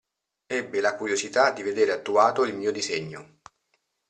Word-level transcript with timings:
Ebbe 0.47 0.79
la 0.81 0.95
curiosità 0.95 1.51
di 1.51 1.61
vedere 1.61 1.91
attuato 1.91 2.43
il 2.43 2.55
mio 2.55 2.71
disegno. 2.71 3.37